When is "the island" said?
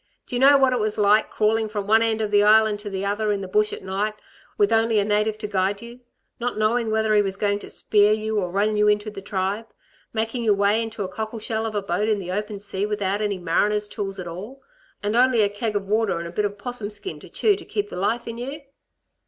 2.31-2.79